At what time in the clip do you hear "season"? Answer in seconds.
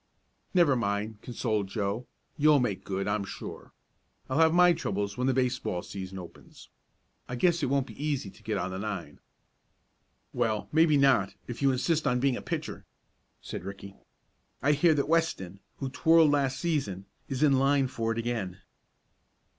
5.83-6.17, 16.59-17.05